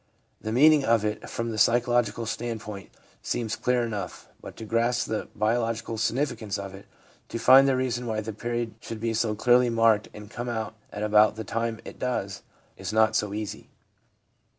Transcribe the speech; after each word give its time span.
The 0.41 0.51
meaning 0.51 0.83
of 0.83 1.05
it 1.05 1.29
from 1.29 1.51
the 1.51 1.59
psychological 1.59 2.25
standpoint 2.25 2.89
seems 3.21 3.55
clear 3.55 3.83
enough, 3.83 4.27
but 4.41 4.57
to 4.57 4.65
grasp 4.65 5.05
the 5.05 5.27
biological 5.35 5.99
significance 5.99 6.57
of 6.57 6.73
it, 6.73 6.87
to 7.29 7.37
find 7.37 7.67
the 7.67 7.75
reason 7.75 8.07
why 8.07 8.19
the 8.21 8.33
period 8.33 8.73
should 8.79 8.99
be 8.99 9.13
so 9.13 9.35
clearly 9.35 9.69
marked 9.69 10.09
and 10.11 10.27
come 10.27 10.49
out 10.49 10.73
at 10.91 11.03
about 11.03 11.35
the 11.35 11.43
time 11.43 11.79
it 11.85 11.99
does, 11.99 12.41
is 12.77 12.91
not 12.91 13.15
so 13.15 13.31
easy. 13.31 13.69